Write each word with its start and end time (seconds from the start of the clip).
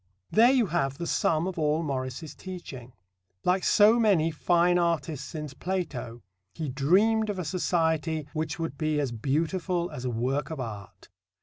There 0.31 0.49
you 0.49 0.65
have 0.65 0.97
the 0.97 1.05
sum 1.05 1.45
of 1.45 1.59
all 1.59 1.83
Morris's 1.83 2.33
teaching. 2.33 2.93
Like 3.43 3.63
so 3.63 3.99
many 3.99 4.31
fine 4.31 4.79
artists 4.79 5.27
since 5.27 5.53
Plato, 5.53 6.23
he 6.55 6.69
dreamed 6.69 7.29
of 7.29 7.37
a 7.37 7.45
society 7.45 8.27
which 8.33 8.57
would 8.57 8.79
be 8.79 8.99
as 8.99 9.11
beautiful 9.11 9.91
as 9.91 10.03
a 10.03 10.09
work 10.09 10.49
of 10.49 10.59
art. 10.59 11.09